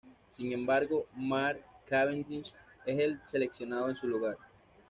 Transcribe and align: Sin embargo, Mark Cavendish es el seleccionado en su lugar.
Sin 0.29 0.51
embargo, 0.51 1.05
Mark 1.15 1.63
Cavendish 1.85 2.51
es 2.87 2.99
el 3.01 3.21
seleccionado 3.27 3.87
en 3.89 3.95
su 3.95 4.07
lugar. 4.07 4.35